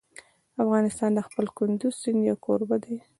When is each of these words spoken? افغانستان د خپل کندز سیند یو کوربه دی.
افغانستان 0.63 1.09
د 1.15 1.19
خپل 1.27 1.45
کندز 1.57 1.93
سیند 2.01 2.21
یو 2.29 2.35
کوربه 2.45 2.77
دی. 2.83 2.95